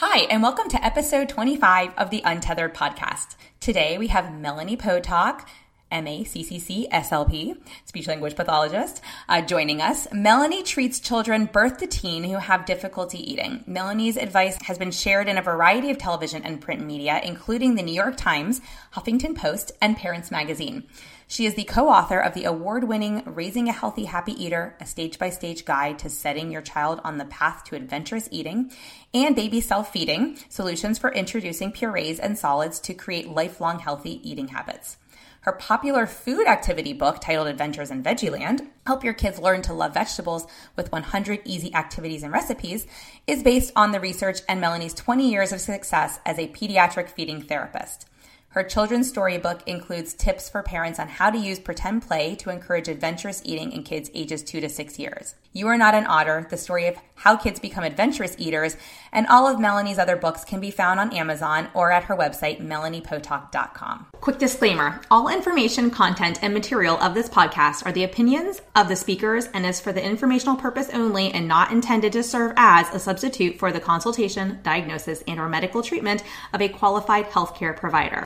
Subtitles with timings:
[0.00, 3.34] Hi, and welcome to episode 25 of the Untethered podcast.
[3.60, 5.48] Today we have Melanie Potock,
[5.90, 10.08] MACCC SLP, speech language pathologist, uh, joining us.
[10.12, 13.62] Melanie treats children birth to teen who have difficulty eating.
[13.66, 17.82] Melanie's advice has been shared in a variety of television and print media, including the
[17.82, 18.60] New York Times,
[18.94, 20.84] Huffington Post, and Parents Magazine.
[21.28, 24.86] She is the co author of the award winning Raising a Healthy Happy Eater, a
[24.86, 28.70] stage by stage guide to setting your child on the path to adventurous eating,
[29.12, 34.48] and Baby Self Feeding Solutions for Introducing Purees and Solids to Create Lifelong Healthy Eating
[34.48, 34.98] Habits.
[35.46, 39.94] Her popular food activity book titled Adventures in Veggieland, Help Your Kids Learn to Love
[39.94, 42.84] Vegetables with 100 Easy Activities and Recipes,
[43.28, 47.42] is based on the research and Melanie's 20 years of success as a pediatric feeding
[47.42, 48.08] therapist.
[48.48, 52.88] Her children's storybook includes tips for parents on how to use pretend play to encourage
[52.88, 55.36] adventurous eating in kids ages 2 to 6 years.
[55.52, 58.76] You Are Not an Otter, the story of how kids become adventurous eaters,
[59.16, 62.60] and all of Melanie's other books can be found on Amazon or at her website,
[62.60, 64.06] melaniepotock.com.
[64.20, 68.96] Quick disclaimer all information, content, and material of this podcast are the opinions of the
[68.96, 72.98] speakers and is for the informational purpose only and not intended to serve as a
[72.98, 78.25] substitute for the consultation, diagnosis, and or medical treatment of a qualified healthcare provider.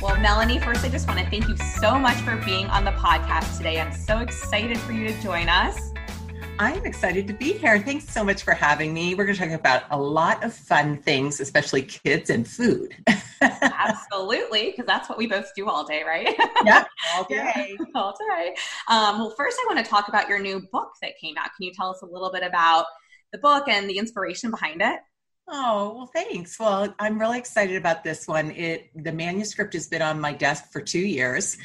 [0.00, 2.92] Well, Melanie, first, I just want to thank you so much for being on the
[2.92, 3.80] podcast today.
[3.80, 5.90] I'm so excited for you to join us.
[6.60, 7.80] I'm excited to be here.
[7.80, 9.16] Thanks so much for having me.
[9.16, 12.94] We're going to talk about a lot of fun things, especially kids and food.
[13.40, 16.32] Absolutely, because that's what we both do all day, right?
[16.64, 16.84] Yeah,
[17.16, 17.76] all day.
[17.96, 18.54] all day.
[18.86, 21.50] Um, well, first, I want to talk about your new book that came out.
[21.56, 22.86] Can you tell us a little bit about
[23.32, 25.00] the book and the inspiration behind it?
[25.50, 26.58] Oh, well, thanks.
[26.60, 28.50] Well, I'm really excited about this one.
[28.50, 31.56] It the manuscript has been on my desk for 2 years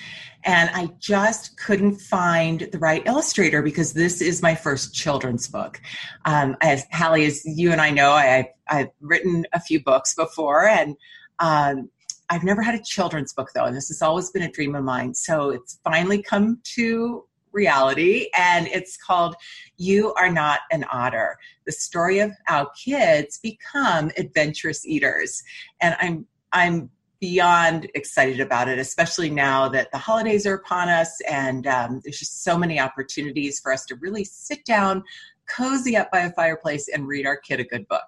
[0.46, 5.82] and I just couldn't find the right illustrator because this is my first children's book.
[6.24, 10.66] Um, as Hallie, as you and I know, I, I've written a few books before
[10.66, 10.96] and
[11.40, 11.90] um,
[12.30, 14.84] I've never had a children's book though, and this has always been a dream of
[14.86, 15.14] mine.
[15.14, 19.36] So it's finally come to reality, and it's called
[19.78, 25.44] You Are Not an Otter the story of how kids become adventurous eaters.
[25.81, 31.22] And I'm, I'm beyond excited about it, especially now that the holidays are upon us
[31.30, 35.03] and um, there's just so many opportunities for us to really sit down,
[35.47, 38.03] cozy up by a fireplace, and read our kid a good book.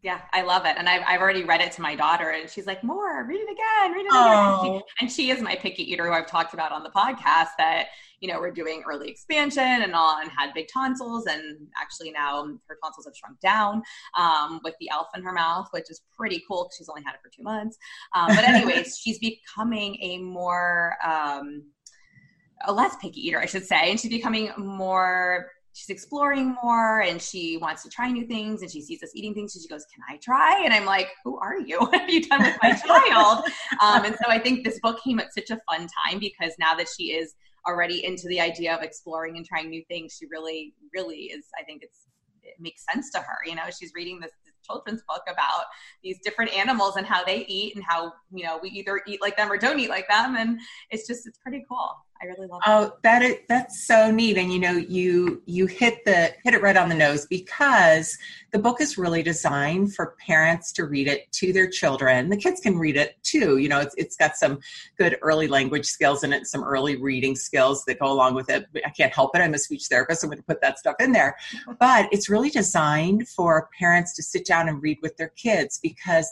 [0.00, 0.76] Yeah, I love it.
[0.78, 3.50] And I've, I've already read it to my daughter, and she's like, More, read it
[3.50, 4.38] again, read it again.
[4.38, 7.48] And she, and she is my picky eater who I've talked about on the podcast
[7.58, 7.86] that,
[8.20, 11.26] you know, we're doing early expansion and all, and had big tonsils.
[11.26, 13.82] And actually, now her tonsils have shrunk down
[14.16, 17.14] um, with the elf in her mouth, which is pretty cool because she's only had
[17.16, 17.76] it for two months.
[18.14, 21.64] Um, but, anyways, she's becoming a more, um,
[22.66, 23.90] a less picky eater, I should say.
[23.90, 25.48] And she's becoming more
[25.78, 29.32] she's exploring more and she wants to try new things and she sees us eating
[29.32, 30.62] things and she goes can i try?
[30.64, 31.78] And i'm like who are you?
[31.88, 33.44] What have you done with my child?
[33.80, 36.74] Um, and so i think this book came at such a fun time because now
[36.74, 37.34] that she is
[37.66, 41.62] already into the idea of exploring and trying new things she really really is i
[41.62, 42.06] think it's
[42.42, 43.62] it makes sense to her you know?
[43.78, 45.64] She's reading this, this children's book about
[46.02, 49.36] these different animals and how they eat and how you know we either eat like
[49.36, 52.60] them or don't eat like them and it's just it's pretty cool I really love.
[52.66, 56.62] Oh, that is that's so neat, and you know, you you hit the hit it
[56.62, 58.16] right on the nose because
[58.50, 62.28] the book is really designed for parents to read it to their children.
[62.28, 63.58] The kids can read it too.
[63.58, 64.60] You know, it's it's got some
[64.98, 68.66] good early language skills in it, some early reading skills that go along with it.
[68.84, 69.40] I can't help it.
[69.40, 70.22] I'm a speech therapist.
[70.22, 71.36] I'm going to put that stuff in there,
[71.80, 76.28] but it's really designed for parents to sit down and read with their kids because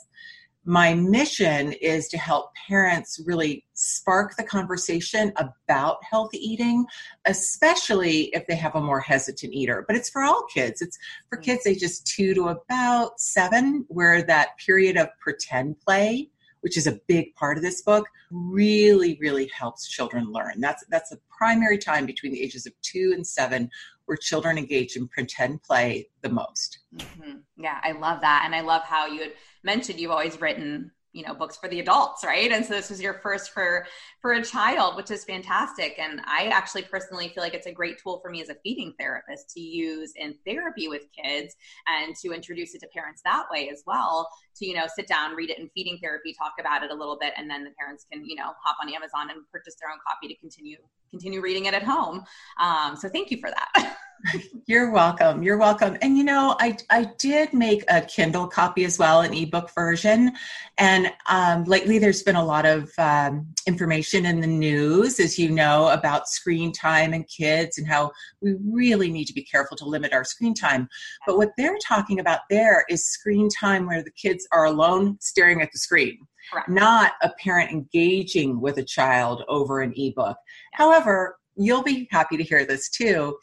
[0.67, 6.85] my mission is to help parents really spark the conversation about healthy eating,
[7.25, 9.85] especially if they have a more hesitant eater.
[9.87, 10.83] But it's for all kids.
[10.83, 10.99] It's
[11.29, 11.43] for mm.
[11.45, 16.31] kids ages two to about seven, where that period of pretend play,
[16.67, 20.61] which is a big part of this book, really, really helps children learn.
[20.61, 23.71] That's that's the primary time between the ages of two and seven
[24.07, 26.81] where children engage in pretend play the most.
[26.97, 27.37] Mm-hmm.
[27.57, 28.43] Yeah, I love that.
[28.45, 31.81] And I love how you had mentioned you've always written you know books for the
[31.81, 32.53] adults right?
[32.53, 33.87] And so this was your first for
[34.21, 35.99] for a child which is fantastic.
[35.99, 38.93] And i actually personally feel like it's a great tool for me as a feeding
[38.99, 41.55] therapist to use in therapy with kids
[41.87, 45.35] and to introduce it to parents that way as well to you know sit down
[45.35, 48.07] read it in feeding therapy talk about it a little bit and then the parents
[48.11, 50.77] can you know hop on amazon and purchase their own copy to continue
[51.11, 52.25] continue reading it at home
[52.61, 53.97] um, so thank you for that
[54.67, 55.43] You're welcome.
[55.43, 55.97] You're welcome.
[56.03, 60.33] And you know, I I did make a Kindle copy as well, an ebook version.
[60.79, 65.51] And um, lately, there's been a lot of um, information in the news, as you
[65.51, 68.11] know, about screen time and kids and how
[68.41, 70.89] we really need to be careful to limit our screen time.
[71.27, 75.63] But what they're talking about there is screen time where the kids are alone staring
[75.63, 76.19] at the screen.
[76.53, 76.69] Correct.
[76.69, 80.37] Not a parent engaging with a child over an ebook.
[80.73, 83.37] However, you'll be happy to hear this too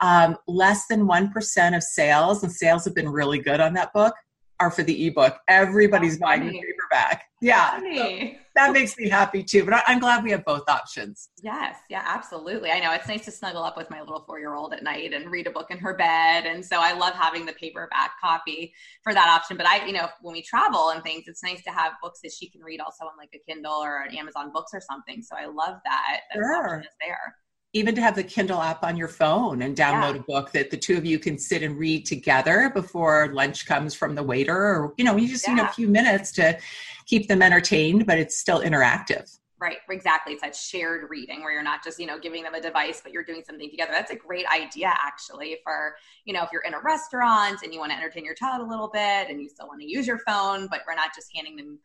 [0.00, 4.14] um, less than 1% of sales, and sales have been really good on that book,
[4.60, 5.38] are for the ebook.
[5.48, 6.60] Everybody's That's buying funny.
[6.60, 7.24] the paperback.
[7.40, 7.80] Yeah.
[7.80, 9.64] So that makes me happy too.
[9.64, 11.30] But I'm glad we have both options.
[11.42, 11.76] Yes.
[11.88, 12.70] Yeah, absolutely.
[12.70, 15.14] I know it's nice to snuggle up with my little four year old at night
[15.14, 16.44] and read a book in her bed.
[16.44, 19.56] And so I love having the paperback copy for that option.
[19.56, 22.32] But I, you know, when we travel and things, it's nice to have books that
[22.32, 25.22] she can read also on like a Kindle or an Amazon Books or something.
[25.22, 26.20] So I love that.
[26.34, 26.64] That sure.
[26.64, 27.34] option is there
[27.72, 30.20] even to have the Kindle app on your phone and download yeah.
[30.20, 33.94] a book that the two of you can sit and read together before lunch comes
[33.94, 35.54] from the waiter, or you know, you just yeah.
[35.54, 36.58] need a few minutes to
[37.06, 39.36] keep them entertained, but it's still interactive.
[39.60, 40.32] Right, exactly.
[40.32, 43.12] It's that shared reading where you're not just, you know, giving them a device, but
[43.12, 43.92] you're doing something together.
[43.92, 47.78] That's a great idea, actually, for, you know, if you're in a restaurant and you
[47.78, 50.18] want to entertain your child a little bit and you still want to use your
[50.26, 51.78] phone, but we're not just handing them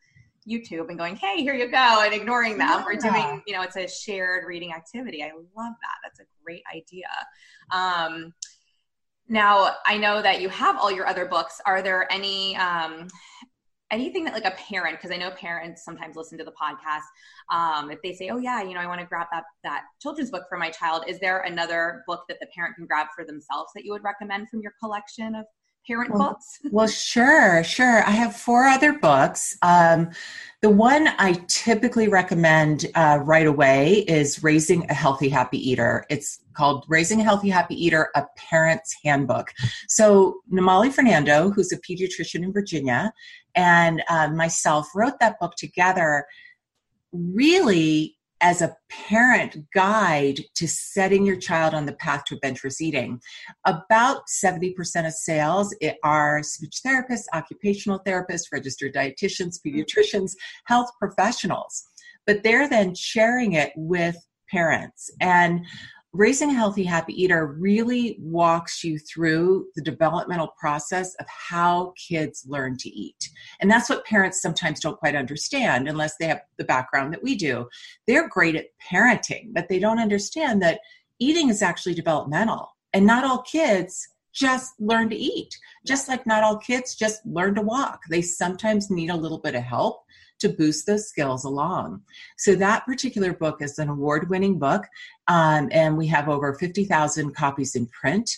[0.48, 2.68] YouTube and going, hey, here you go, and ignoring them.
[2.68, 2.84] Yeah.
[2.84, 5.22] We're doing, you know, it's a shared reading activity.
[5.22, 5.98] I love that.
[6.02, 7.06] That's a great idea.
[7.72, 8.32] Um,
[9.28, 11.60] now, I know that you have all your other books.
[11.66, 13.08] Are there any um,
[13.90, 17.06] anything that like a parent because i know parents sometimes listen to the podcast
[17.50, 20.30] um, if they say oh yeah you know i want to grab that that children's
[20.30, 23.70] book for my child is there another book that the parent can grab for themselves
[23.74, 25.44] that you would recommend from your collection of
[25.86, 26.58] parent well, books?
[26.70, 28.02] well, sure, sure.
[28.04, 29.56] I have four other books.
[29.62, 30.10] Um,
[30.62, 36.04] the one I typically recommend uh, right away is Raising a Healthy Happy Eater.
[36.10, 39.52] It's called Raising a Healthy Happy Eater, a Parent's Handbook.
[39.88, 43.12] So, Nimali Fernando, who's a pediatrician in Virginia,
[43.54, 46.26] and uh, myself wrote that book together
[47.12, 53.20] really as a parent guide to setting your child on the path to adventurous eating.
[53.64, 54.74] About 70%
[55.06, 59.78] of sales are speech therapists, occupational therapists, registered dietitians, mm-hmm.
[59.78, 60.32] pediatricians,
[60.64, 61.84] health professionals.
[62.26, 64.16] But they're then sharing it with
[64.50, 65.10] parents.
[65.20, 65.64] And
[66.16, 72.46] Raising a Healthy Happy Eater really walks you through the developmental process of how kids
[72.48, 73.28] learn to eat.
[73.60, 77.34] And that's what parents sometimes don't quite understand unless they have the background that we
[77.34, 77.68] do.
[78.06, 80.80] They're great at parenting, but they don't understand that
[81.18, 82.70] eating is actually developmental.
[82.94, 85.54] And not all kids just learn to eat,
[85.86, 88.00] just like not all kids just learn to walk.
[88.08, 90.05] They sometimes need a little bit of help
[90.40, 92.02] to boost those skills along.
[92.36, 94.84] So that particular book is an award-winning book,
[95.28, 98.30] um, and we have over 50,000 copies in print.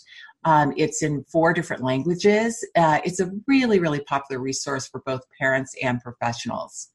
[0.45, 2.65] Um, it's in four different languages.
[2.77, 6.91] Uh, it's a really, really popular resource for both parents and professionals.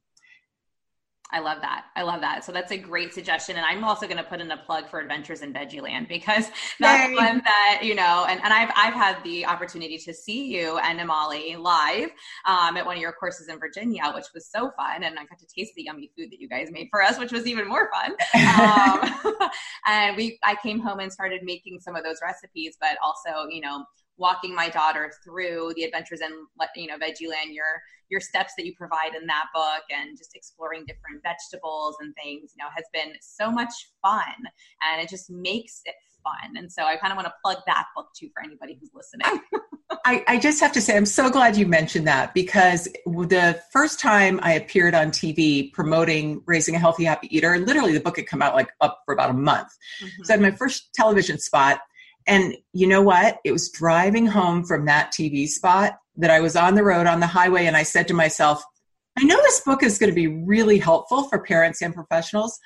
[1.33, 1.85] I love that.
[1.95, 2.45] I love that.
[2.45, 3.55] So that's a great suggestion.
[3.55, 6.45] And I'm also going to put in a plug for Adventures in Veggieland because
[6.79, 7.15] that's Yay.
[7.15, 10.99] one that, you know, and, and I've, I've had the opportunity to see you and
[10.99, 12.11] Nimali live
[12.45, 15.03] um, at one of your courses in Virginia, which was so fun.
[15.03, 17.31] And I got to taste the yummy food that you guys made for us, which
[17.31, 18.15] was even more fun.
[18.53, 19.49] Um,
[19.87, 23.61] and we, I came home and started making some of those recipes, but also, you
[23.61, 23.83] know,
[24.17, 26.31] walking my daughter through the adventures in
[26.75, 30.35] you know Veggie Veggieland, your your steps that you provide in that book, and just
[30.35, 34.23] exploring different vegetables and things, you know, has been so much fun,
[34.81, 36.57] and it just makes it fun.
[36.57, 39.41] And so I kind of want to plug that book too for anybody who's listening.
[40.05, 43.99] I, I, just have to say, I'm so glad you mentioned that because the first
[43.99, 48.25] time I appeared on TV promoting Raising a Healthy Happy Eater, literally the book had
[48.25, 49.67] come out like up for about a month.
[50.01, 50.23] Mm-hmm.
[50.23, 51.81] So I had my first television spot
[52.27, 53.39] and you know what?
[53.43, 57.19] It was driving home from that TV spot that I was on the road on
[57.19, 58.63] the highway, and I said to myself,
[59.17, 62.59] I know this book is going to be really helpful for parents and professionals,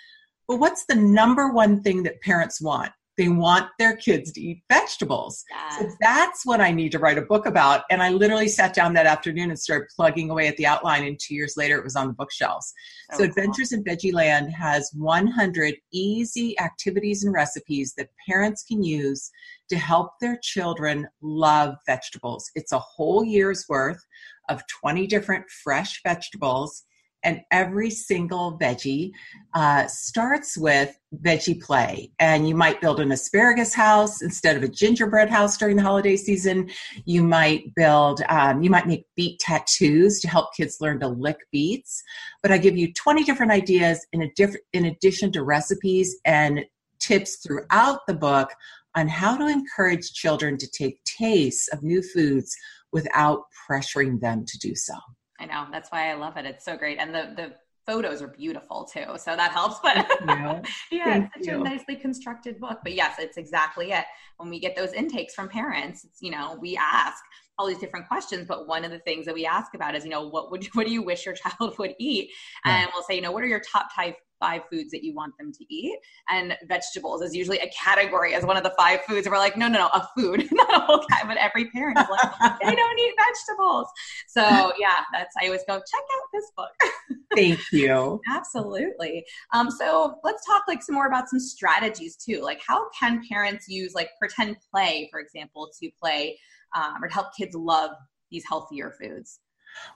[0.47, 2.91] but what's the number one thing that parents want?
[3.17, 5.43] They want their kids to eat vegetables.
[5.49, 5.79] Yes.
[5.79, 7.83] So that's what I need to write a book about.
[7.89, 11.03] And I literally sat down that afternoon and started plugging away at the outline.
[11.03, 12.73] And two years later, it was on the bookshelves.
[13.11, 13.79] Oh, so Adventures cool.
[13.79, 19.31] in Veggieland has 100 easy activities and recipes that parents can use
[19.69, 22.49] to help their children love vegetables.
[22.55, 24.05] It's a whole year's worth
[24.49, 26.83] of 20 different fresh vegetables
[27.23, 29.11] and every single veggie
[29.53, 32.11] uh, starts with veggie play.
[32.19, 36.15] And you might build an asparagus house instead of a gingerbread house during the holiday
[36.15, 36.69] season.
[37.05, 41.37] You might build, um, you might make beet tattoos to help kids learn to lick
[41.51, 42.03] beets.
[42.41, 46.65] But I give you 20 different ideas in, a diff- in addition to recipes and
[46.99, 48.49] tips throughout the book
[48.95, 52.55] on how to encourage children to take tastes of new foods
[52.91, 54.95] without pressuring them to do so.
[55.39, 55.67] I know.
[55.71, 56.45] That's why I love it.
[56.45, 56.97] It's so great.
[56.99, 57.53] And the the
[57.85, 59.05] photos are beautiful too.
[59.17, 59.79] So that helps.
[59.79, 59.95] But
[60.91, 61.61] yeah, it's such you.
[61.61, 62.79] a nicely constructed book.
[62.83, 64.05] But yes, it's exactly it.
[64.37, 67.23] When we get those intakes from parents, it's, you know, we ask
[67.57, 70.09] all these different questions, but one of the things that we ask about is, you
[70.09, 72.29] know, what would what do you wish your child would eat?
[72.65, 72.81] Yeah.
[72.81, 75.37] And we'll say, you know, what are your top five five foods that you want
[75.37, 75.97] them to eat.
[76.29, 79.25] And vegetables is usually a category as one of the five foods.
[79.25, 81.23] And we're like, no, no, no, a food, not a whole cat.
[81.27, 83.87] But every parent is like, they don't eat vegetables.
[84.27, 87.17] So yeah, that's I always go check out this book.
[87.35, 88.21] Thank you.
[88.29, 89.25] Absolutely.
[89.53, 92.41] Um, so let's talk like some more about some strategies too.
[92.41, 96.37] Like how can parents use like pretend play, for example, to play
[96.75, 97.91] um, or to help kids love
[98.31, 99.39] these healthier foods?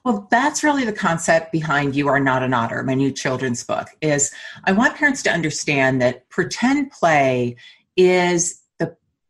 [0.03, 3.87] Well, that's really the concept behind You Are Not an Otter, my new children's book,
[4.01, 4.31] is
[4.63, 7.55] I want parents to understand that pretend play
[7.97, 8.60] is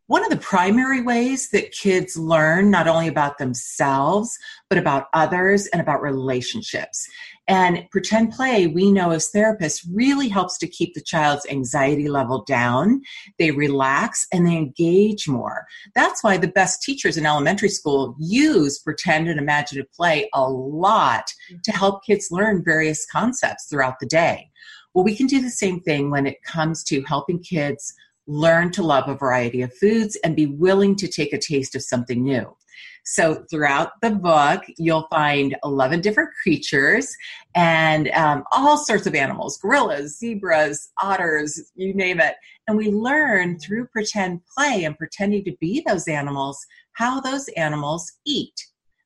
[0.06, 4.36] one of the primary ways that kids learn not only about themselves,
[4.68, 7.06] but about others and about relationships.
[7.48, 12.44] And pretend play, we know as therapists, really helps to keep the child's anxiety level
[12.44, 13.02] down.
[13.38, 15.66] They relax and they engage more.
[15.94, 21.32] That's why the best teachers in elementary school use pretend and imaginative play a lot
[21.64, 24.50] to help kids learn various concepts throughout the day.
[24.94, 27.94] Well, we can do the same thing when it comes to helping kids
[28.26, 31.82] learn to love a variety of foods and be willing to take a taste of
[31.82, 32.56] something new.
[33.04, 37.12] So throughout the book, you'll find 11 different creatures
[37.54, 42.36] and um, all sorts of animals gorillas, zebras, otters, you name it.
[42.68, 48.10] And we learn through pretend play and pretending to be those animals how those animals
[48.24, 48.54] eat.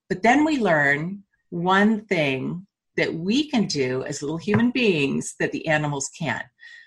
[0.09, 5.53] But then we learn one thing that we can do as little human beings that
[5.53, 6.47] the animals can't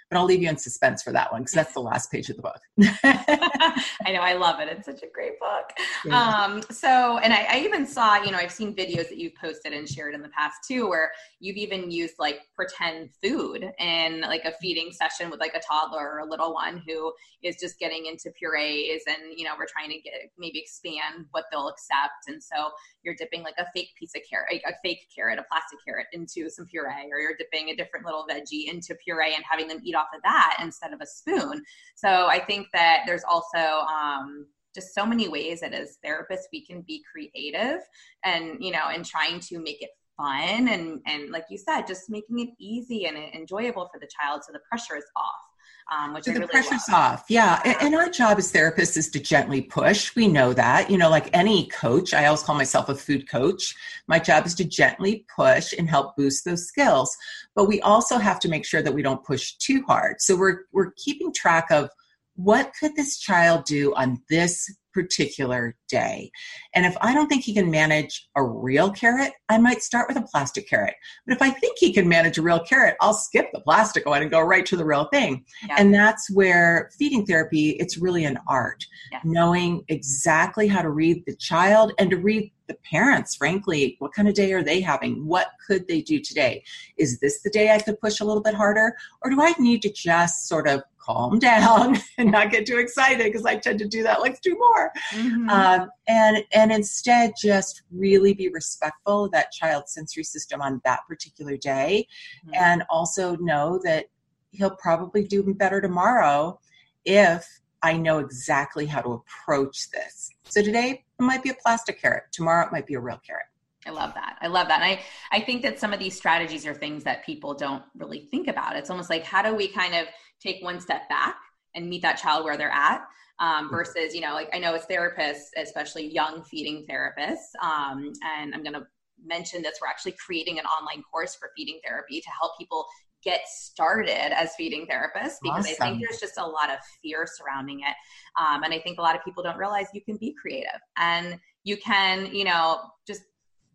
[0.10, 2.36] but I'll leave you in suspense for that one because that's the last page of
[2.36, 2.60] the book.
[3.04, 4.68] I know, I love it.
[4.68, 5.72] It's such a great book.
[6.06, 6.20] Yeah.
[6.20, 9.74] Um, so, and I, I, even saw, you know, I've seen videos that you've posted
[9.74, 14.44] and shared in the past too, where you've even used like pretend food in like
[14.46, 18.06] a feeding session with like a toddler or a little one who is just getting
[18.06, 22.44] into purees, and you know, we're trying to get maybe expand what they'll accept, and
[22.44, 22.70] so
[23.04, 26.50] you're dipping like a fake piece of carrot, a fake carrot, a plastic carrot into
[26.50, 29.96] some puree, or you're dipping a different little veggie into puree and having them eat
[29.96, 31.64] off of that instead of a spoon.
[31.96, 36.66] So I think that there's also um, just so many ways that as therapists we
[36.66, 37.82] can be creative
[38.24, 39.90] and you know and trying to make it
[40.20, 44.44] fun and and like you said just making it easy and enjoyable for the child
[44.44, 45.50] so the pressure is off
[45.92, 47.14] um, which so the really pressure's love.
[47.14, 47.26] off.
[47.30, 47.60] Yeah.
[47.66, 47.78] yeah.
[47.82, 50.16] And our job as therapists is to gently push.
[50.16, 50.90] We know that.
[50.90, 53.76] You know, like any coach, I always call myself a food coach.
[54.08, 57.16] My job is to gently push and help boost those skills.
[57.56, 60.22] But we also have to make sure that we don't push too hard.
[60.22, 61.90] So we're we're keeping track of
[62.36, 66.30] what could this child do on this particular day.
[66.76, 70.18] And if I don't think he can manage a real carrot, I might start with
[70.18, 70.96] a plastic carrot.
[71.26, 74.22] But if I think he can manage a real carrot, I'll skip the plastic one
[74.22, 75.46] and go right to the real thing.
[75.66, 75.76] Yeah.
[75.80, 78.86] And that's where feeding therapy, it's really an art.
[79.12, 79.22] Yeah.
[79.24, 84.28] Knowing exactly how to read the child and to read the parents, frankly, what kind
[84.28, 85.26] of day are they having?
[85.26, 86.64] What could they do today?
[86.98, 88.96] Is this the day I could push a little bit harder?
[89.24, 93.24] Or do I need to just sort of calm down and not get too excited
[93.24, 94.22] because I tend to do that.
[94.22, 95.50] Let's do more, mm-hmm.
[95.50, 101.02] um, and and instead just really be respectful of that child's sensory system on that
[101.08, 102.08] particular day,
[102.46, 102.56] mm-hmm.
[102.56, 104.06] and also know that
[104.52, 106.60] he'll probably do better tomorrow
[107.06, 107.48] if
[107.82, 110.30] I know exactly how to approach this.
[110.44, 112.24] So today it might be a plastic carrot.
[112.32, 113.46] Tomorrow it might be a real carrot.
[113.86, 114.38] I love that.
[114.42, 114.82] I love that.
[114.82, 115.02] And I,
[115.32, 118.76] I think that some of these strategies are things that people don't really think about.
[118.76, 120.08] It's almost like how do we kind of
[120.42, 121.36] take one step back
[121.76, 123.06] and meet that child where they're at
[123.40, 123.76] um, mm-hmm.
[123.76, 128.64] versus, you know, like I know as therapists, especially young feeding therapists, um, and I'm
[128.64, 128.86] going to
[129.24, 132.86] mention this, we're actually creating an online course for feeding therapy to help people
[133.24, 135.76] get started as feeding therapists because awesome.
[135.82, 137.96] I think there's just a lot of fear surrounding it.
[138.40, 141.38] Um, and I think a lot of people don't realize you can be creative and
[141.64, 143.24] you can, you know, just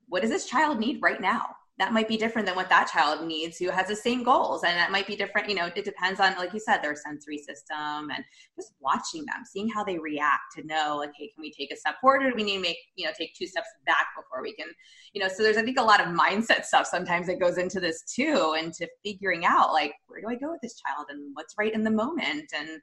[0.09, 1.55] what does this child need right now?
[1.79, 4.63] That might be different than what that child needs who has the same goals.
[4.63, 7.39] And that might be different you know it depends on like you said their sensory
[7.39, 8.25] system and
[8.57, 11.77] just watching them seeing how they react to know like hey can we take a
[11.77, 14.43] step forward or do we need to make you know take two steps back before
[14.43, 14.67] we can
[15.13, 17.81] you know so there's i think a lot of mindset stuff sometimes that goes into
[17.81, 21.31] this too and to figuring out like where do i go with this child and
[21.35, 22.81] what's right in the moment and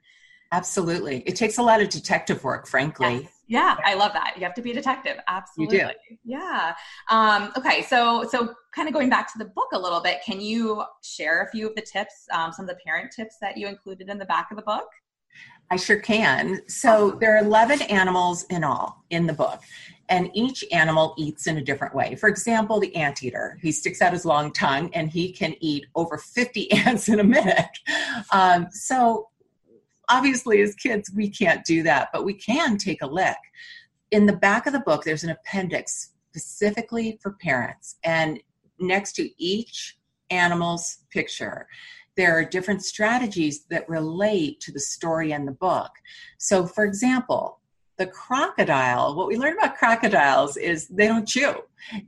[0.52, 1.22] Absolutely.
[1.26, 3.22] It takes a lot of detective work, frankly.
[3.22, 3.32] Yes.
[3.48, 4.34] Yeah, I love that.
[4.36, 5.16] You have to be a detective.
[5.26, 5.78] Absolutely.
[5.78, 6.16] You do.
[6.24, 6.74] Yeah.
[7.10, 7.82] Um, okay.
[7.82, 11.42] So, so kind of going back to the book a little bit, can you share
[11.42, 14.18] a few of the tips, um, some of the parent tips that you included in
[14.18, 14.88] the back of the book?
[15.70, 16.60] I sure can.
[16.68, 19.62] So there are 11 animals in all in the book,
[20.10, 22.14] and each animal eats in a different way.
[22.14, 26.18] For example, the anteater, he sticks out his long tongue and he can eat over
[26.18, 27.78] 50 ants in a minute.
[28.32, 29.28] Um, so
[30.12, 33.36] obviously as kids we can't do that but we can take a lick.
[34.10, 38.38] In the back of the book there's an appendix specifically for parents and
[38.78, 39.96] next to each
[40.30, 41.66] animal's picture
[42.14, 45.90] there are different strategies that relate to the story in the book.
[46.38, 47.60] So for example
[47.96, 51.54] the crocodile what we learn about crocodiles is they don't chew.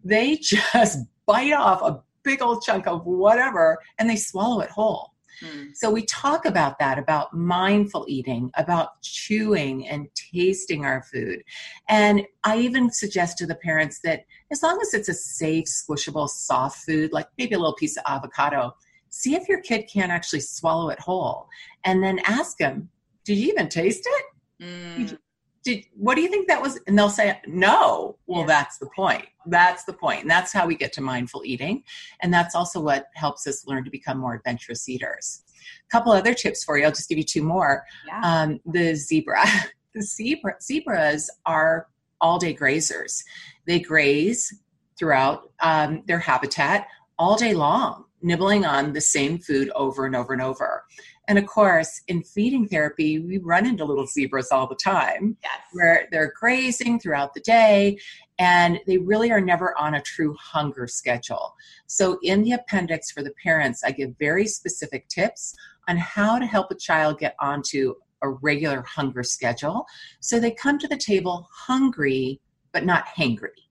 [0.04, 5.13] They just bite off a big old chunk of whatever and they swallow it whole
[5.40, 5.66] Hmm.
[5.74, 11.42] So we talk about that, about mindful eating, about chewing and tasting our food.
[11.88, 16.28] And I even suggest to the parents that as long as it's a safe, squishable,
[16.28, 18.74] soft food, like maybe a little piece of avocado,
[19.08, 21.48] see if your kid can't actually swallow it whole.
[21.84, 22.88] And then ask them,
[23.24, 24.24] did you even taste it?
[24.62, 25.18] Mm
[25.64, 26.78] did what do you think that was?
[26.86, 28.18] And they'll say no.
[28.26, 28.46] Well yeah.
[28.46, 29.26] that's the point.
[29.46, 30.22] That's the point.
[30.22, 31.82] And that's how we get to mindful eating.
[32.22, 35.42] And that's also what helps us learn to become more adventurous eaters.
[35.88, 36.84] A couple other tips for you.
[36.84, 37.84] I'll just give you two more.
[38.06, 38.20] Yeah.
[38.22, 39.44] um, the zebra.
[39.96, 41.86] The zebra zebras are
[42.20, 43.22] all day grazers.
[43.64, 44.52] They graze
[44.98, 50.32] throughout um, their habitat all day long nibbling on the same food over and over
[50.32, 50.84] and over
[51.28, 55.52] and of course, in feeding therapy, we run into little zebras all the time yes.
[55.72, 57.98] where they're grazing throughout the day
[58.38, 61.54] and they really are never on a true hunger schedule.
[61.86, 65.54] So, in the appendix for the parents, I give very specific tips
[65.88, 69.84] on how to help a child get onto a regular hunger schedule
[70.20, 72.40] so they come to the table hungry
[72.72, 73.63] but not hangry.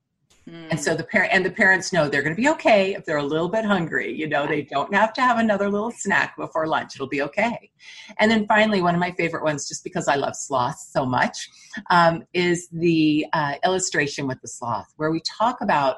[0.49, 0.67] Mm.
[0.71, 3.17] And so the parent and the parents know they're going to be okay if they're
[3.17, 4.13] a little bit hungry.
[4.13, 6.95] You know, they don't have to have another little snack before lunch.
[6.95, 7.71] It'll be okay.
[8.19, 11.49] And then finally, one of my favorite ones, just because I love sloths so much,
[11.89, 15.97] um, is the uh, illustration with the sloth, where we talk about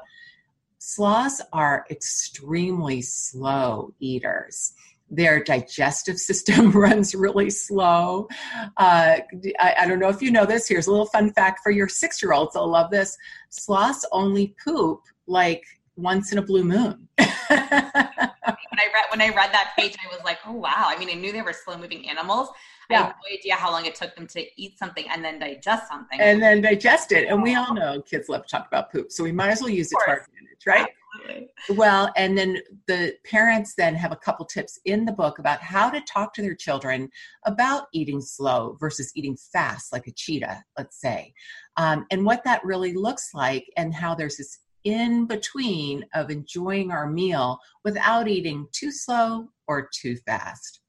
[0.78, 4.72] sloths are extremely slow eaters
[5.10, 8.28] their digestive system runs really slow.
[8.76, 9.18] Uh,
[9.58, 10.68] I, I, don't know if you know this.
[10.68, 12.54] Here's a little fun fact for your six year olds.
[12.54, 13.16] They'll love this.
[13.50, 15.62] Sloths only poop like
[15.96, 17.08] once in a blue moon.
[17.18, 20.84] when I read when I read that page, I was like, oh wow.
[20.86, 22.48] I mean, I knew they were slow moving animals.
[22.90, 23.00] Yeah.
[23.00, 25.88] I had no idea how long it took them to eat something and then digest
[25.88, 26.20] something.
[26.20, 27.28] And then digest it.
[27.28, 29.70] And we all know kids love to talk about poop, so we might as well
[29.70, 30.88] use it to our advantage, right?
[31.16, 31.48] Absolutely.
[31.70, 35.90] Well, and then the parents then have a couple tips in the book about how
[35.90, 37.08] to talk to their children
[37.44, 41.32] about eating slow versus eating fast, like a cheetah, let's say,
[41.76, 46.92] um, and what that really looks like, and how there's this in between of enjoying
[46.92, 50.80] our meal without eating too slow or too fast.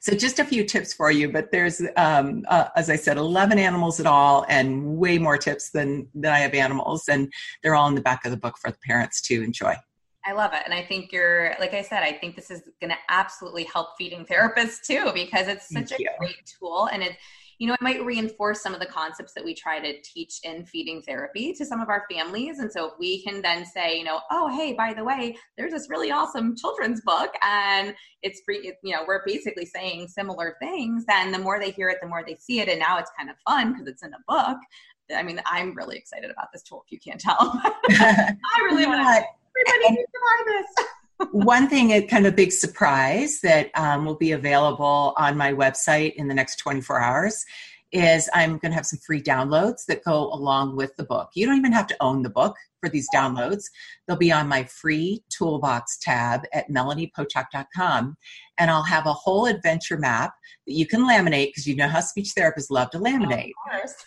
[0.00, 3.58] So, just a few tips for you, but there's, um, uh, as I said, 11
[3.58, 7.08] animals at all, and way more tips than, than I have animals.
[7.08, 9.74] And they're all in the back of the book for the parents to enjoy.
[10.24, 10.62] I love it.
[10.64, 13.90] And I think you're, like I said, I think this is going to absolutely help
[13.96, 16.10] feeding therapists too, because it's such Thank a you.
[16.18, 16.88] great tool.
[16.92, 17.12] And it,
[17.58, 20.66] you know, it might reinforce some of the concepts that we try to teach in
[20.66, 22.58] feeding therapy to some of our families.
[22.58, 25.72] And so if we can then say, you know, oh, hey, by the way, there's
[25.72, 31.06] this really awesome children's book and it's free, you know, we're basically saying similar things,
[31.06, 32.68] then the more they hear it, the more they see it.
[32.68, 34.58] And now it's kind of fun because it's in a book.
[35.14, 37.36] I mean, I'm really excited about this tool if you can't tell.
[37.90, 39.24] I really want to.
[39.68, 40.86] Everybody needs to buy this.
[41.32, 46.14] One thing, a kind of big surprise that um, will be available on my website
[46.14, 47.44] in the next 24 hours
[47.92, 51.30] is I'm going to have some free downloads that go along with the book.
[51.34, 53.64] You don't even have to own the book for these downloads.
[54.06, 58.16] They'll be on my free toolbox tab at melaniepotock.com.
[58.58, 60.32] And I'll have a whole adventure map
[60.66, 63.52] that you can laminate because you know how speech therapists love to laminate.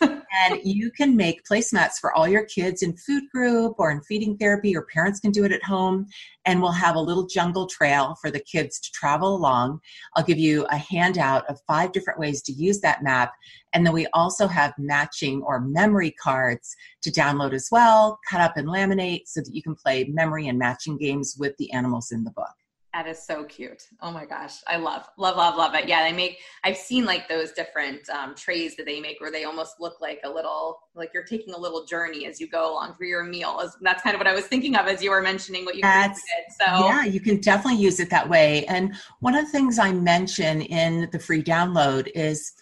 [0.00, 4.36] and you can make placemats for all your kids in food group or in feeding
[4.36, 6.06] therapy, or parents can do it at home.
[6.46, 9.80] And we'll have a little jungle trail for the kids to travel along.
[10.16, 13.32] I'll give you a handout of five different ways to use that map.
[13.72, 18.56] And then we also have matching or memory cards to download as well, cut up
[18.56, 22.24] and laminate so that you can play memory and matching games with the animals in
[22.24, 22.50] the book.
[22.92, 23.84] That is so cute.
[24.02, 24.54] Oh my gosh.
[24.66, 25.86] I love, love, love, love it.
[25.86, 29.44] Yeah, they make, I've seen like those different um, trays that they make where they
[29.44, 32.96] almost look like a little, like you're taking a little journey as you go along
[32.96, 33.62] through your meal.
[33.80, 36.16] That's kind of what I was thinking of as you were mentioning what you did.
[36.58, 38.66] So, yeah, you can definitely use it that way.
[38.66, 42.54] And one of the things I mention in the free download is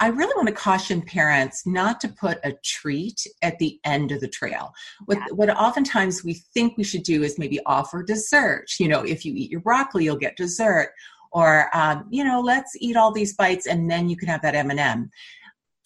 [0.00, 4.20] I really want to caution parents not to put a treat at the end of
[4.20, 4.72] the trail.
[5.06, 5.26] What, yeah.
[5.34, 8.66] what oftentimes we think we should do is maybe offer dessert.
[8.78, 10.90] You know, if you eat your broccoli, you'll get dessert.
[11.32, 14.54] Or, um, you know, let's eat all these bites and then you can have that
[14.54, 15.10] M&M.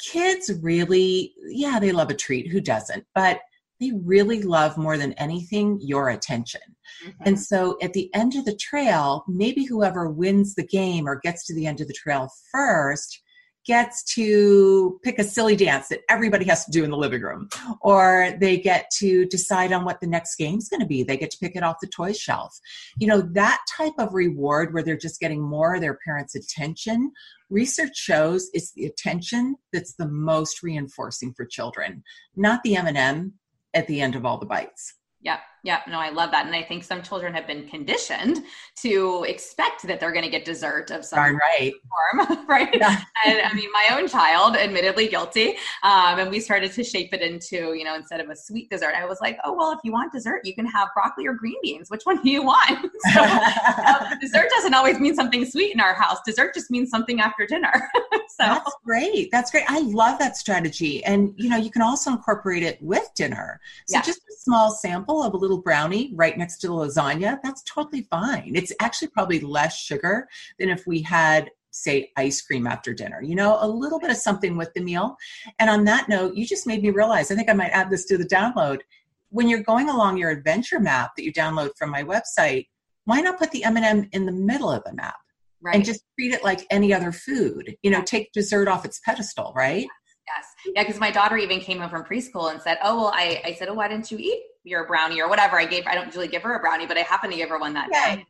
[0.02, 2.50] Kids really, yeah, they love a treat.
[2.50, 3.04] Who doesn't?
[3.14, 3.40] But
[3.80, 6.60] they really love more than anything your attention.
[7.04, 7.22] Mm-hmm.
[7.26, 11.46] And so at the end of the trail, maybe whoever wins the game or gets
[11.46, 13.22] to the end of the trail first
[13.70, 17.48] gets to pick a silly dance that everybody has to do in the living room,
[17.82, 21.04] or they get to decide on what the next game's going to be.
[21.04, 22.58] They get to pick it off the toy shelf.
[22.98, 27.12] You know, that type of reward where they're just getting more of their parents' attention.
[27.48, 32.02] Research shows it's the attention that's the most reinforcing for children,
[32.34, 33.34] not the M&M
[33.72, 34.94] at the end of all the bites.
[35.20, 35.38] Yep.
[35.62, 36.46] Yeah, no, I love that.
[36.46, 38.44] And I think some children have been conditioned
[38.76, 41.72] to expect that they're going to get dessert of some Darn right.
[42.16, 42.74] form, right?
[42.74, 43.02] Yeah.
[43.26, 47.20] and I mean, my own child, admittedly guilty, um, and we started to shape it
[47.20, 49.92] into, you know, instead of a sweet dessert, I was like, oh, well, if you
[49.92, 51.90] want dessert, you can have broccoli or green beans.
[51.90, 52.90] Which one do you want?
[53.12, 56.18] so um, dessert doesn't always mean something sweet in our house.
[56.24, 57.72] Dessert just means something after dinner.
[58.12, 59.30] so That's great.
[59.30, 59.64] That's great.
[59.68, 61.04] I love that strategy.
[61.04, 63.60] And, you know, you can also incorporate it with dinner.
[63.86, 64.02] So yeah.
[64.02, 67.62] just a small sample of a little little brownie right next to the lasagna, that's
[67.62, 68.52] totally fine.
[68.54, 73.36] It's actually probably less sugar than if we had say ice cream after dinner you
[73.36, 75.16] know a little bit of something with the meal.
[75.60, 78.06] And on that note you just made me realize i think i might add this
[78.06, 78.80] to the download
[79.28, 82.66] when you're going along your adventure map that you download from my website
[83.04, 85.14] why not put the m&m in the middle of the map?
[85.62, 85.76] Right.
[85.76, 89.52] and just treat it like any other food you know take dessert off its pedestal
[89.54, 89.86] right?
[90.26, 90.74] Yes.
[90.74, 93.52] Yeah because my daughter even came home from preschool and said oh well i, I
[93.52, 95.58] said oh why didn't you eat your brownie or whatever.
[95.58, 97.58] I gave, I don't usually give her a brownie, but I happened to give her
[97.58, 98.16] one that yeah.
[98.16, 98.26] day.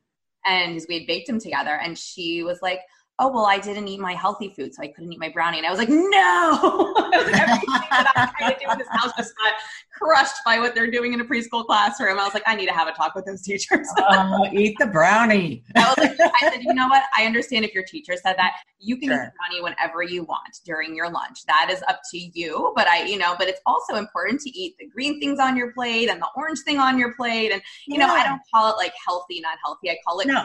[0.47, 1.79] And we had baked them together.
[1.83, 2.81] And she was like,
[3.21, 5.59] oh well i didn't eat my healthy food so i couldn't eat my brownie.
[5.59, 6.01] And i was like no!
[6.11, 9.53] I was like, everything that i'm trying to do in this house just got
[9.93, 12.19] crushed by what they're doing in a preschool classroom.
[12.19, 13.89] I was like i need to have a talk with those teachers.
[13.99, 15.63] Uh, eat the brownie.
[15.77, 17.05] I, was like, I said you know what?
[17.17, 18.55] I understand if your teacher said that.
[18.83, 19.17] You can sure.
[19.17, 21.45] eat the brownie whenever you want during your lunch.
[21.47, 24.77] That is up to you but i you know but it's also important to eat
[24.79, 27.99] the green things on your plate and the orange thing on your plate and you
[27.99, 28.07] yeah.
[28.07, 29.91] know i don't call it like healthy not healthy.
[29.91, 30.45] I call it no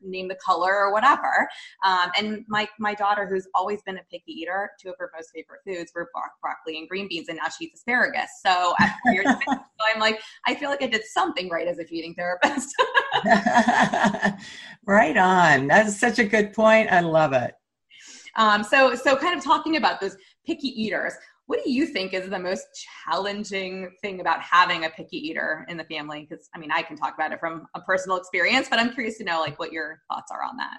[0.00, 1.48] name the color or whatever.
[1.84, 5.30] Um, and my my daughter, who's always been a picky eater, two of her most
[5.34, 8.30] favorite foods were bro- broccoli and green beans, and now she eats asparagus.
[8.44, 9.56] So at so
[9.94, 12.74] I'm like, I feel like I did something right as a feeding therapist.
[14.86, 15.66] right on.
[15.66, 16.90] That's such a good point.
[16.90, 17.54] I love it.
[18.36, 21.14] Um, so so kind of talking about those picky eaters
[21.50, 22.64] what do you think is the most
[23.04, 26.24] challenging thing about having a picky eater in the family?
[26.28, 29.18] Because I mean, I can talk about it from a personal experience, but I'm curious
[29.18, 30.78] to know like what your thoughts are on that.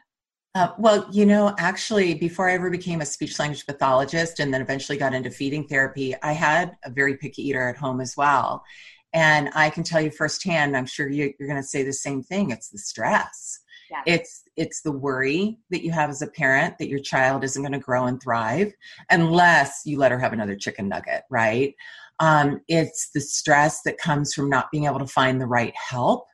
[0.56, 4.62] Uh, well, you know, actually, before I ever became a speech language pathologist and then
[4.62, 8.64] eventually got into feeding therapy, I had a very picky eater at home as well.
[9.12, 12.24] And I can tell you firsthand, I'm sure you, are going to say the same
[12.24, 12.50] thing.
[12.50, 13.60] It's the stress.
[14.06, 17.74] It's it's the worry that you have as a parent that your child isn't going
[17.74, 18.74] to grow and thrive
[19.10, 21.76] unless you let her have another chicken nugget, right?
[22.20, 26.26] Um, it's the stress that comes from not being able to find the right help.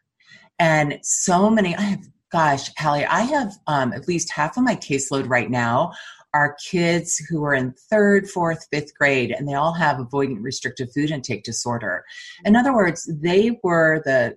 [0.59, 4.75] And so many, I have, gosh, Hallie, I have um, at least half of my
[4.75, 5.93] caseload right now
[6.33, 10.89] are kids who are in third, fourth, fifth grade, and they all have avoidant restrictive
[10.93, 12.03] food intake disorder.
[12.43, 14.35] In other words, they were the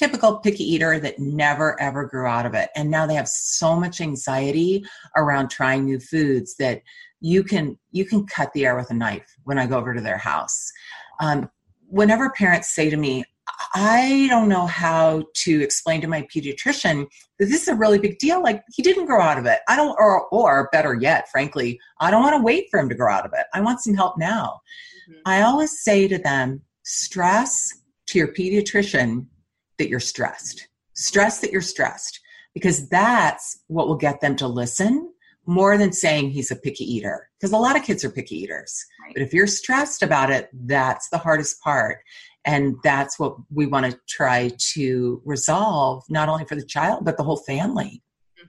[0.00, 2.70] typical picky eater that never ever grew out of it.
[2.74, 4.82] And now they have so much anxiety
[5.14, 6.80] around trying new foods that
[7.20, 10.00] you can you can cut the air with a knife when i go over to
[10.00, 10.72] their house.
[11.20, 11.50] Um,
[11.86, 13.24] whenever parents say to me
[13.74, 17.04] i don't know how to explain to my pediatrician
[17.38, 19.58] that this is a really big deal like he didn't grow out of it.
[19.68, 22.94] I don't or or better yet frankly i don't want to wait for him to
[22.94, 23.46] grow out of it.
[23.52, 24.60] I want some help now.
[25.10, 25.20] Mm-hmm.
[25.26, 27.52] i always say to them stress
[28.06, 29.26] to your pediatrician
[29.80, 30.68] that you're stressed.
[30.94, 32.20] Stress that you're stressed
[32.54, 35.12] because that's what will get them to listen
[35.46, 37.28] more than saying he's a picky eater.
[37.38, 38.84] Because a lot of kids are picky eaters.
[39.02, 39.14] Right.
[39.14, 41.98] But if you're stressed about it, that's the hardest part.
[42.44, 47.16] And that's what we want to try to resolve, not only for the child, but
[47.16, 48.02] the whole family.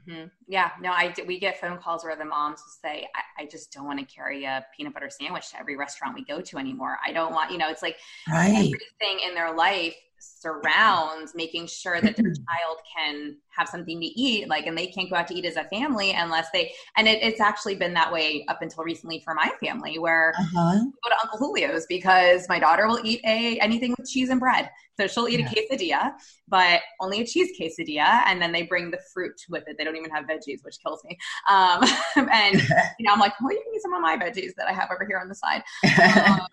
[0.08, 0.28] Mm-hmm.
[0.48, 3.72] Yeah, no, I we get phone calls where the moms will say, I, I, just
[3.72, 6.98] don't want to carry a peanut butter sandwich to every restaurant we go to anymore.
[7.06, 7.98] I don't want, you know, it's like
[8.30, 8.50] right.
[8.50, 14.48] everything in their life surrounds making sure that their child can have something to eat
[14.48, 17.22] like and they can't go out to eat as a family unless they and it,
[17.22, 20.80] it's actually been that way up until recently for my family where uh-huh.
[20.80, 24.70] go to uncle julio's because my daughter will eat a anything with cheese and bread
[25.00, 25.50] so she'll eat yeah.
[25.50, 26.12] a quesadilla
[26.48, 29.98] but only a cheese quesadilla and then they bring the fruit with it they don't
[29.98, 31.18] even have veggies which kills me
[31.50, 31.84] um,
[32.32, 32.62] and
[33.00, 34.90] you know i'm like well you can eat some of my veggies that i have
[34.94, 35.64] over here on the side
[36.28, 36.48] um,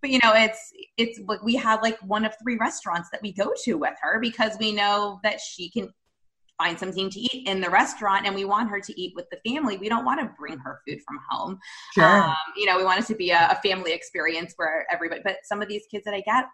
[0.00, 3.32] but you know it's it's like we have like one of three restaurants that we
[3.32, 5.92] go to with her because we know that she can
[6.58, 9.50] find something to eat in the restaurant and we want her to eat with the
[9.50, 11.58] family we don't want to bring her food from home
[11.92, 12.04] sure.
[12.04, 15.36] Um, you know we want it to be a, a family experience where everybody but
[15.44, 16.46] some of these kids that i get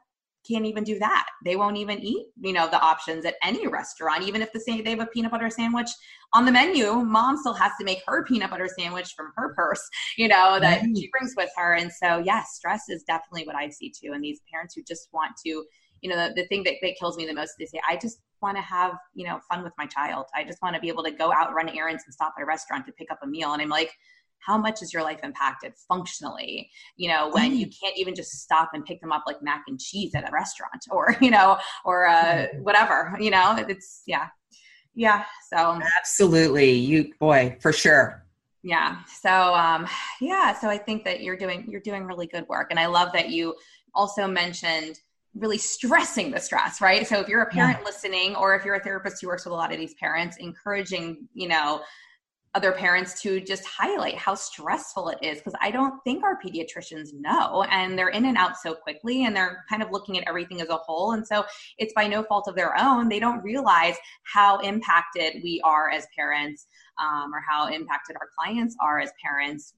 [0.46, 1.26] can't even do that.
[1.44, 4.24] They won't even eat, you know, the options at any restaurant.
[4.24, 5.88] Even if the say they have a peanut butter sandwich
[6.32, 9.82] on the menu, mom still has to make her peanut butter sandwich from her purse,
[10.16, 11.74] you know, that she brings with her.
[11.74, 14.12] And so, yes, yeah, stress is definitely what I see too.
[14.12, 15.64] And these parents who just want to,
[16.00, 18.18] you know, the, the thing that, that kills me the most, they say, I just
[18.40, 20.26] want to have, you know, fun with my child.
[20.34, 22.46] I just want to be able to go out, run errands and stop by a
[22.46, 23.52] restaurant to pick up a meal.
[23.52, 23.92] And I'm like,
[24.44, 26.70] how much is your life impacted functionally?
[26.96, 27.74] You know when you mm.
[27.80, 30.82] can't even just stop and pick them up like mac and cheese at a restaurant
[30.90, 33.56] or you know or uh, whatever you know?
[33.68, 34.28] It's yeah.
[34.94, 36.72] Yeah so absolutely.
[36.72, 38.24] You boy for sure.
[38.62, 39.86] Yeah so um
[40.20, 42.68] yeah so i think that you're doing you're doing really good work.
[42.70, 43.54] And i love that you
[43.94, 44.98] also mentioned
[45.34, 47.06] really stressing the stress, right?
[47.06, 47.84] So if you're a parent yeah.
[47.84, 51.28] listening or if you're a therapist who works with a lot of these parents, encouraging,
[51.34, 51.80] you know,
[52.54, 57.14] other parents to just highlight how stressful it is because I don't think our pediatricians
[57.14, 60.60] know and they're in and out so quickly and they're kind of looking at everything
[60.60, 61.12] as a whole.
[61.12, 61.44] And so
[61.78, 63.08] it's by no fault of their own.
[63.08, 66.66] They don't realize how impacted we are as parents
[67.02, 69.74] um, or how impacted our clients are as parents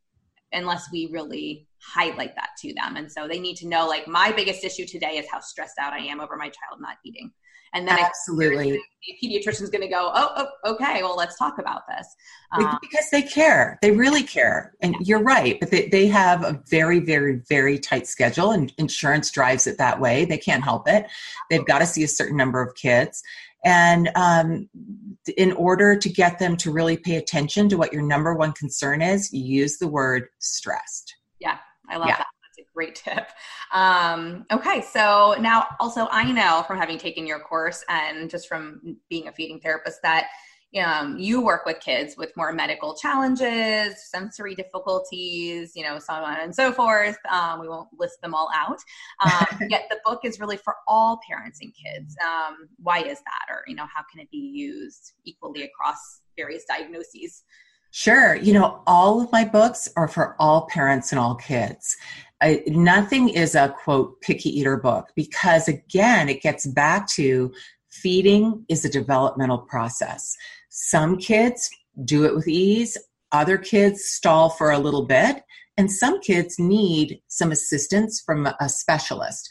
[0.52, 2.96] unless we really highlight that to them.
[2.96, 5.92] And so they need to know like my biggest issue today is how stressed out
[5.92, 7.32] I am over my child not eating.
[7.74, 10.30] And then absolutely, the pediatrician's going to go, oh,
[10.64, 12.06] oh, okay, well, let's talk about this
[12.52, 13.78] um, because they care.
[13.82, 14.98] They really care, and yeah.
[15.02, 15.58] you're right.
[15.58, 20.00] But they, they have a very, very, very tight schedule, and insurance drives it that
[20.00, 20.24] way.
[20.24, 21.06] They can't help it.
[21.50, 23.24] They've got to see a certain number of kids,
[23.64, 24.68] and um,
[25.36, 29.02] in order to get them to really pay attention to what your number one concern
[29.02, 31.16] is, you use the word stressed.
[31.40, 31.58] Yeah,
[31.90, 32.18] I love yeah.
[32.18, 32.26] that
[32.74, 33.28] great tip.
[33.72, 38.96] Um, okay, so now also I know from having taken your course and just from
[39.08, 40.28] being a feeding therapist that
[40.82, 46.40] um, you work with kids with more medical challenges, sensory difficulties, you know, so on
[46.40, 47.16] and so forth.
[47.30, 48.78] Um, we won't list them all out.
[49.24, 52.16] Um, yet the book is really for all parents and kids.
[52.24, 53.52] Um, why is that?
[53.52, 57.44] Or, you know, how can it be used equally across various diagnoses?
[57.92, 58.34] Sure.
[58.34, 61.96] You know, all of my books are for all parents and all kids.
[62.40, 67.52] I, nothing is a quote picky eater book because again it gets back to
[67.90, 70.36] feeding is a developmental process.
[70.68, 71.70] Some kids
[72.04, 72.98] do it with ease.
[73.32, 75.42] Other kids stall for a little bit.
[75.76, 79.48] And some kids need some assistance from a specialist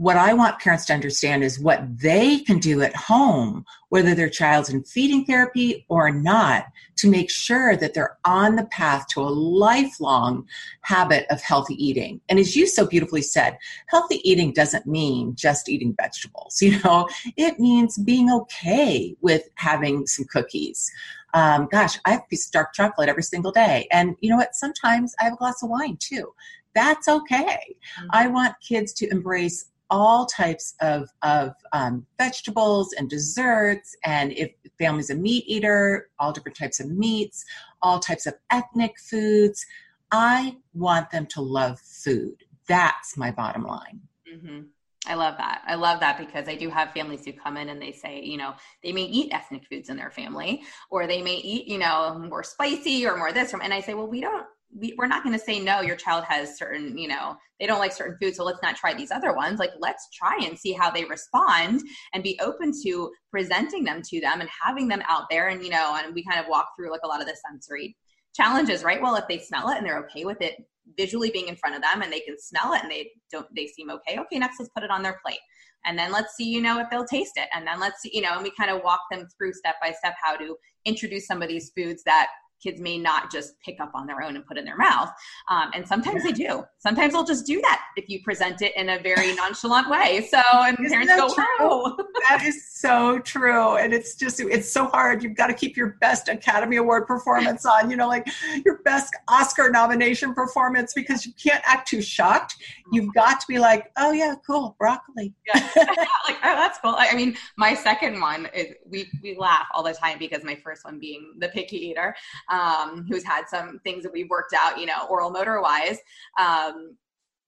[0.00, 4.30] what I want parents to understand is what they can do at home, whether their
[4.30, 6.64] child's in feeding therapy or not,
[6.96, 10.46] to make sure that they're on the path to a lifelong
[10.80, 12.18] habit of healthy eating.
[12.30, 13.58] And as you so beautifully said,
[13.88, 16.62] healthy eating doesn't mean just eating vegetables.
[16.70, 20.90] You know, it means being okay with having some cookies.
[21.34, 23.86] Um, gosh, I have a piece of dark chocolate every single day.
[23.90, 24.54] And you know what?
[24.54, 26.32] Sometimes I have a glass of wine too
[26.72, 27.76] that's okay.
[27.98, 28.08] Mm-hmm.
[28.10, 33.96] I want kids to embrace all types of, of um, vegetables and desserts.
[34.04, 37.44] And if family's a meat eater, all different types of meats,
[37.82, 39.64] all types of ethnic foods.
[40.12, 42.36] I want them to love food.
[42.66, 44.00] That's my bottom line.
[44.32, 44.60] Mm-hmm.
[45.06, 45.62] I love that.
[45.66, 48.36] I love that because I do have families who come in and they say, you
[48.36, 52.18] know, they may eat ethnic foods in their family, or they may eat, you know,
[52.18, 53.54] more spicy or more this.
[53.54, 56.24] And I say, well, we don't we, we're not going to say no your child
[56.24, 59.34] has certain you know they don't like certain foods so let's not try these other
[59.34, 59.58] ones.
[59.58, 61.82] Like let's try and see how they respond
[62.14, 65.70] and be open to presenting them to them and having them out there and you
[65.70, 67.96] know and we kind of walk through like a lot of the sensory
[68.34, 69.02] challenges right?
[69.02, 70.56] Well if they smell it and they're okay with it
[70.96, 73.66] visually being in front of them and they can smell it and they don't they
[73.66, 75.40] seem okay okay next let's put it on their plate.
[75.84, 77.48] And then let's see you know if they'll taste it.
[77.54, 79.92] And then let's see you know and we kind of walk them through step by
[79.92, 82.28] step how to introduce some of these foods that
[82.62, 85.10] kids may not just pick up on their own and put in their mouth.
[85.48, 86.64] Um, and sometimes they do.
[86.78, 90.26] Sometimes they'll just do that if you present it in a very nonchalant way.
[90.30, 91.44] So, and Isn't parents go, true?
[91.60, 91.96] wow.
[92.28, 93.76] That is so true.
[93.76, 95.22] And it's just, it's so hard.
[95.22, 98.26] You've got to keep your best Academy Award performance on, you know, like
[98.64, 102.56] your best Oscar nomination performance because you can't act too shocked.
[102.92, 105.34] You've got to be like, oh, yeah, cool, broccoli.
[105.46, 105.68] Yeah.
[105.76, 106.94] like, oh, that's cool.
[106.96, 110.84] I mean, my second one is we, we laugh all the time because my first
[110.84, 112.14] one being the picky eater
[112.50, 115.98] um, who's had some things that we've worked out, you know, oral motor wise.
[116.38, 116.96] Um,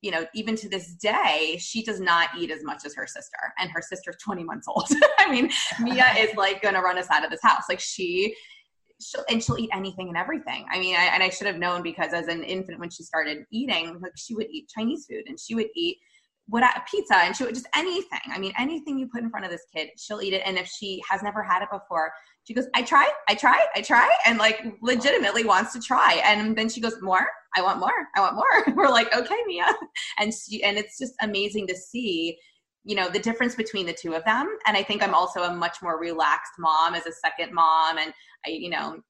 [0.01, 3.39] you know, even to this day, she does not eat as much as her sister,
[3.59, 4.89] and her sister's 20 months old.
[5.19, 7.65] I mean, Mia is like going to run us out of this house.
[7.69, 8.35] Like she,
[9.01, 10.67] she'll, and she'll eat anything and everything.
[10.73, 13.45] I mean, I, and I should have known because as an infant, when she started
[13.53, 15.99] eating, like she would eat Chinese food and she would eat
[16.53, 18.21] what a pizza and she would just anything.
[18.31, 20.43] I mean, anything you put in front of this kid, she'll eat it.
[20.45, 22.13] And if she has never had it before,
[22.45, 26.21] she goes, I try, I try, I try, and like legitimately wants to try.
[26.27, 28.75] And then she goes, More, I want more, I want more.
[28.77, 29.65] We're like, okay, Mia.
[30.19, 32.37] And she, and it's just amazing to see,
[32.85, 34.55] you know, the difference between the two of them.
[34.67, 37.97] And I think I'm also a much more relaxed mom as a second mom.
[37.97, 38.13] And
[38.47, 39.01] I, you know,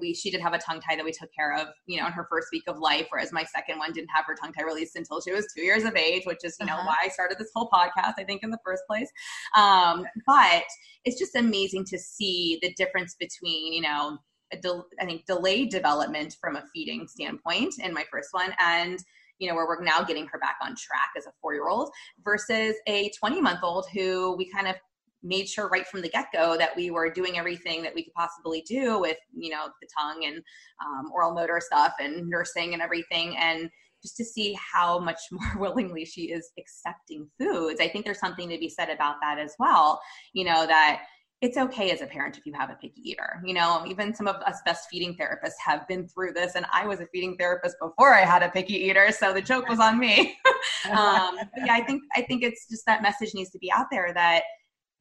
[0.00, 2.12] we she did have a tongue tie that we took care of you know in
[2.12, 4.96] her first week of life whereas my second one didn't have her tongue tie released
[4.96, 6.86] until she was two years of age which is you know uh-huh.
[6.86, 9.10] why i started this whole podcast i think in the first place
[9.56, 10.64] um, but
[11.04, 14.18] it's just amazing to see the difference between you know
[14.62, 19.00] del- i think delayed development from a feeding standpoint in my first one and
[19.38, 21.90] you know, where we're now getting her back on track as a four year old
[22.24, 24.76] versus a 20 month old who we kind of
[25.24, 28.62] made sure right from the get-go that we were doing everything that we could possibly
[28.62, 30.42] do with you know the tongue and
[30.84, 33.68] um, oral motor stuff and nursing and everything and
[34.02, 38.48] just to see how much more willingly she is accepting foods i think there's something
[38.48, 40.00] to be said about that as well
[40.34, 41.02] you know that
[41.44, 43.42] it's okay as a parent if you have a picky eater.
[43.44, 46.86] You know, even some of us best feeding therapists have been through this, and I
[46.86, 49.98] was a feeding therapist before I had a picky eater, so the joke was on
[49.98, 50.36] me.
[50.90, 54.12] um, yeah, I think I think it's just that message needs to be out there
[54.14, 54.44] that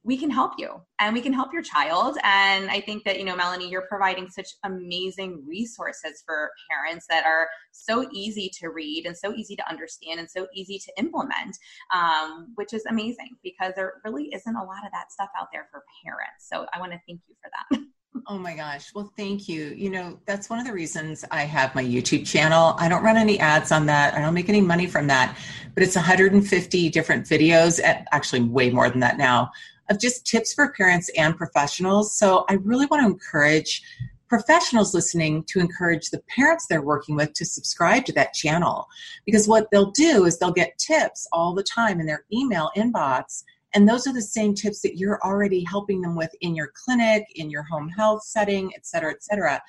[0.04, 3.26] we can help you and we can help your child and i think that you
[3.26, 9.06] know melanie you're providing such amazing resources for parents that are so easy to read
[9.06, 11.58] and so easy to understand and so easy to implement
[11.94, 15.68] um, which is amazing because there really isn't a lot of that stuff out there
[15.72, 17.80] for parents so i want to thank you for that
[18.28, 18.94] Oh my gosh.
[18.94, 19.74] Well, thank you.
[19.76, 22.76] You know, that's one of the reasons I have my YouTube channel.
[22.78, 24.14] I don't run any ads on that.
[24.14, 25.38] I don't make any money from that,
[25.74, 29.52] but it's 150 different videos, actually way more than that now,
[29.94, 32.18] of just tips for parents and professionals.
[32.18, 33.82] So I really want to encourage
[34.28, 38.88] professionals listening to encourage the parents they're working with to subscribe to that channel.
[39.26, 43.44] Because what they'll do is they'll get tips all the time in their email inbox
[43.76, 47.26] and those are the same tips that you're already helping them with in your clinic
[47.36, 49.62] in your home health setting et cetera et cetera.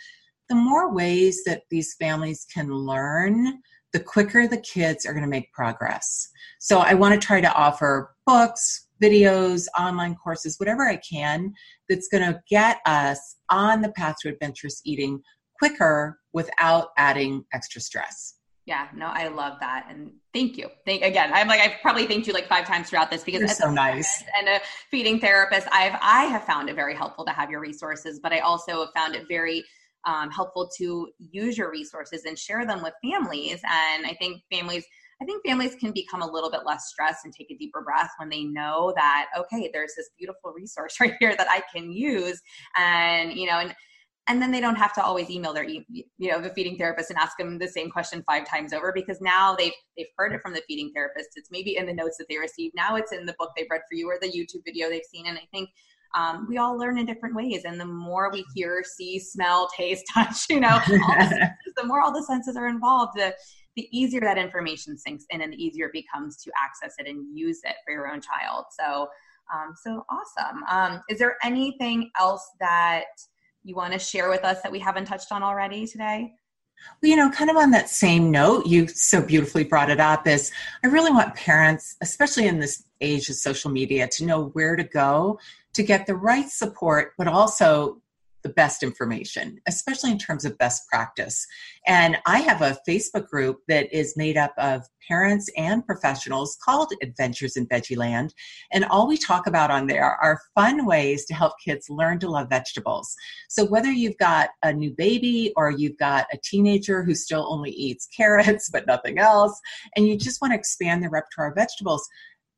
[0.48, 3.60] The more ways that these families can learn
[3.92, 6.28] the quicker the kids are going to make progress.
[6.58, 11.52] So i want to try to offer books videos, online courses, whatever I can
[11.88, 15.20] that's going to get us on the path to adventurous eating
[15.58, 18.34] quicker without adding extra stress.
[18.66, 20.70] Yeah, no, I love that, and thank you.
[20.86, 21.30] Thank again.
[21.34, 24.24] I'm like I've probably thanked you like five times throughout this because it's so nice.
[24.38, 28.20] And a feeding therapist, I've I have found it very helpful to have your resources,
[28.22, 29.62] but I also have found it very
[30.06, 33.60] um, helpful to use your resources and share them with families.
[33.64, 34.86] And I think families
[35.24, 38.10] I think families can become a little bit less stressed and take a deeper breath
[38.18, 42.42] when they know that, okay, there's this beautiful resource right here that I can use.
[42.76, 43.74] And, you know, and,
[44.28, 45.82] and then they don't have to always email their you
[46.18, 49.54] know the feeding therapist and ask them the same question five times over because now
[49.54, 51.28] they've they've heard it from the feeding therapist.
[51.36, 52.74] It's maybe in the notes that they received.
[52.74, 55.26] Now it's in the book they've read for you or the youtube video they've seen.
[55.26, 55.68] And i think
[56.14, 57.64] um, we all learn in different ways.
[57.64, 62.00] And the more we hear see smell taste touch you know the, senses, the more
[62.00, 63.12] all the senses are involved.
[63.16, 63.34] The
[63.76, 67.36] the easier that information sinks in and the easier it becomes to access it and
[67.36, 68.66] use it for your own child.
[68.78, 69.08] So,
[69.52, 70.62] um, so awesome.
[70.70, 73.04] Um, is there anything else that
[73.62, 76.32] you want to share with us that we haven't touched on already today?
[77.02, 80.26] Well, you know, kind of on that same note, you so beautifully brought it up
[80.26, 84.76] is I really want parents, especially in this age of social media, to know where
[84.76, 85.38] to go
[85.74, 88.00] to get the right support, but also
[88.44, 91.46] the best information, especially in terms of best practice.
[91.86, 96.92] And I have a Facebook group that is made up of parents and professionals called
[97.02, 98.30] Adventures in Veggieland.
[98.70, 102.30] And all we talk about on there are fun ways to help kids learn to
[102.30, 103.14] love vegetables.
[103.48, 107.70] So whether you've got a new baby or you've got a teenager who still only
[107.70, 109.58] eats carrots but nothing else,
[109.96, 112.06] and you just want to expand the repertoire of vegetables,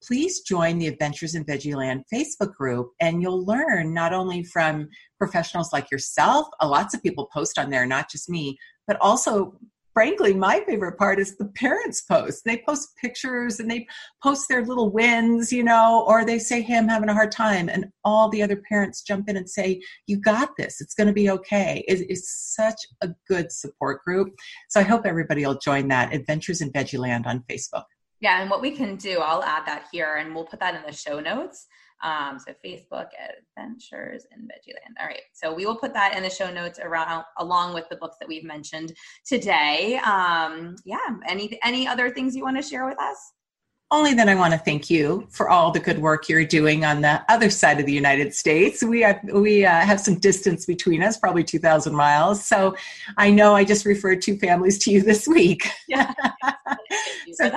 [0.02, 5.72] please join the Adventures in Veggieland Facebook group and you'll learn not only from professionals
[5.72, 8.56] like yourself, lots of people post on there, not just me,
[8.86, 9.58] but also
[9.96, 12.44] frankly, my favorite part is the parents post.
[12.44, 13.86] They post pictures and they
[14.22, 17.70] post their little wins, you know, or they say, Hey, I'm having a hard time.
[17.70, 20.82] And all the other parents jump in and say, You got this.
[20.82, 21.82] It's going to be okay.
[21.88, 24.34] It is such a good support group.
[24.68, 27.84] So I hope everybody will join that Adventures in Veggieland on Facebook.
[28.20, 30.82] Yeah, and what we can do, I'll add that here and we'll put that in
[30.86, 31.66] the show notes.
[32.02, 33.08] Um, so Facebook
[33.56, 35.00] Adventures in Veggieland.
[35.00, 35.22] All right.
[35.32, 38.28] So we will put that in the show notes around along with the books that
[38.28, 38.92] we've mentioned
[39.24, 39.98] today.
[40.04, 40.98] Um, yeah.
[41.26, 43.16] Any any other things you want to share with us?
[43.92, 47.02] Only that I want to thank you for all the good work you're doing on
[47.02, 48.82] the other side of the United States.
[48.82, 52.44] We have we uh, have some distance between us, probably two thousand miles.
[52.44, 52.74] So
[53.16, 55.68] I know I just referred two families to you this week.
[55.88, 56.12] Yeah.
[57.34, 57.52] so,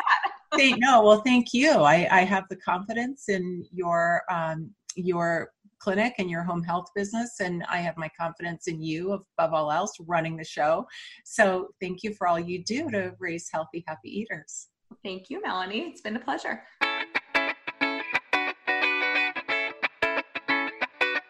[0.55, 1.71] thank, no, well, thank you.
[1.71, 7.39] I, I have the confidence in your um, your clinic and your home health business,
[7.39, 10.85] and I have my confidence in you above all else running the show.
[11.25, 14.67] So, thank you for all you do to raise healthy, happy eaters.
[15.03, 15.89] Thank you, Melanie.
[15.89, 16.63] It's been a pleasure.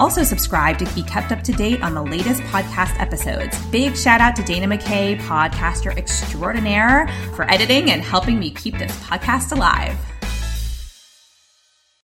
[0.00, 3.56] also subscribe to be kept up to date on the latest podcast episodes.
[3.66, 8.96] Big shout out to Dana McKay, podcaster extraordinaire, for editing and helping me keep this
[9.00, 9.96] podcast alive.